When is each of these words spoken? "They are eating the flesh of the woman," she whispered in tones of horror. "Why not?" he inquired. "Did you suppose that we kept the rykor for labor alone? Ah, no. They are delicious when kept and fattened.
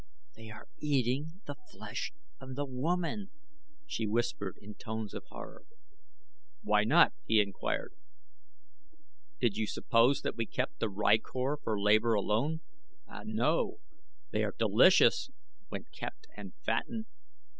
"They 0.35 0.49
are 0.49 0.67
eating 0.79 1.41
the 1.45 1.53
flesh 1.69 2.11
of 2.39 2.55
the 2.55 2.65
woman," 2.65 3.29
she 3.85 4.07
whispered 4.07 4.57
in 4.59 4.73
tones 4.73 5.13
of 5.13 5.25
horror. 5.25 5.63
"Why 6.63 6.83
not?" 6.85 7.13
he 7.27 7.39
inquired. 7.39 7.93
"Did 9.39 9.57
you 9.57 9.67
suppose 9.67 10.23
that 10.23 10.35
we 10.35 10.47
kept 10.47 10.79
the 10.79 10.89
rykor 10.89 11.57
for 11.63 11.79
labor 11.79 12.15
alone? 12.15 12.61
Ah, 13.07 13.21
no. 13.23 13.77
They 14.31 14.43
are 14.43 14.55
delicious 14.57 15.29
when 15.69 15.83
kept 15.95 16.25
and 16.35 16.55
fattened. 16.65 17.05